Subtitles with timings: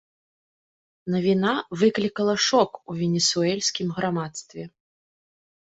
[1.15, 1.51] Навіна
[1.83, 4.69] выклікала шок у венесуэльскім грамадстве.